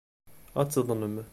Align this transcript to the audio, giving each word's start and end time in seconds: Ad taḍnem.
Ad 0.59 0.69
taḍnem. 0.69 1.15